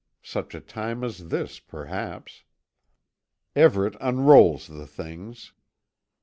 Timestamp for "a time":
0.55-1.03